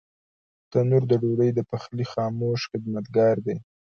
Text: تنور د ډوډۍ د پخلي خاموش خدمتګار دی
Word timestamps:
تنور 0.71 1.03
د 1.07 1.11
ډوډۍ 1.21 1.49
د 1.55 1.59
پخلي 1.69 2.05
خاموش 2.13 2.61
خدمتګار 2.71 3.35
دی 3.45 3.57